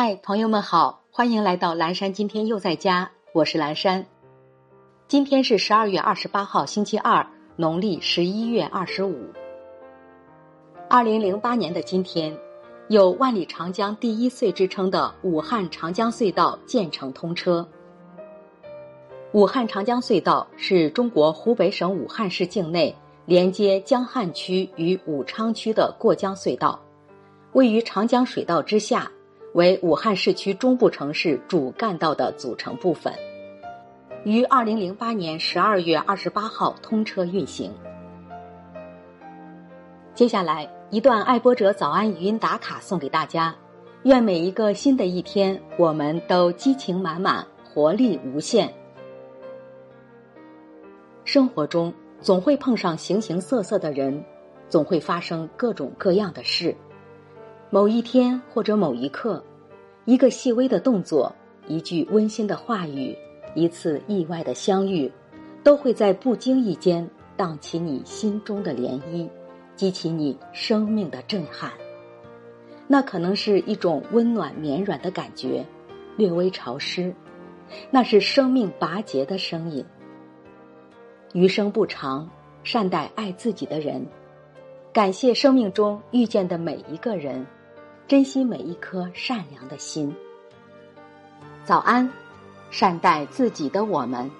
[0.00, 2.12] 嗨，朋友们好，欢迎来到蓝山。
[2.12, 4.06] 今天又在家，我是蓝山。
[5.08, 7.26] 今天是十二月二十八号，星期二，
[7.56, 9.18] 农历十一月二十五。
[10.88, 12.38] 二零零八年的今天，
[12.86, 17.66] 有“万里长江第一隧”之称的武汉长江隧道建成通车。
[19.32, 22.94] 武汉长江隧道是中国湖北省武汉市境内
[23.26, 26.78] 连接江汉区与武昌区的过江隧道，
[27.52, 29.10] 位于长江水道之下，
[29.58, 33.12] 为武汉市区中部城市主干道的组成部分。
[34.22, 37.72] 于二零零八年十二月二十八号通车运行。
[40.14, 43.52] 接下来一段爱播者早安语音打卡送给大家，
[44.04, 48.72] 愿每一个新的一天，我们都激情满满，活力无限。
[51.24, 54.24] 生活中总会碰上形形色色的人，
[54.68, 56.76] 总会发生各种各样的事。
[57.70, 59.44] 某一天或者某一刻，
[60.08, 61.30] 一个细微的动作，
[61.66, 63.14] 一句温馨的话语，
[63.54, 65.12] 一次意外的相遇，
[65.62, 69.28] 都会在不经意间荡起你心中的涟漪，
[69.76, 71.70] 激起你生命的震撼。
[72.86, 75.62] 那可能是一种温暖绵软的感觉，
[76.16, 77.14] 略微潮湿，
[77.90, 79.84] 那是生命拔节的声音。
[81.34, 82.26] 余生不长，
[82.64, 84.06] 善待爱自己的人，
[84.90, 87.46] 感谢生命中遇见的每一个人，
[88.08, 90.16] 珍惜每一颗善良的心。
[91.62, 92.10] 早安，
[92.70, 94.30] 善待自己的我们。